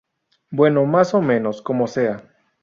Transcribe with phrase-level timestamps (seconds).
[0.49, 2.27] Bueno, más o menos, como sea.